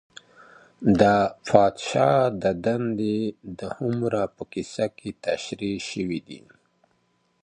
[0.99, 1.01] د
[1.49, 2.19] پادشاه
[2.65, 3.19] دندې
[3.57, 6.41] د هومر په کيسه کي تشريح سوې دي.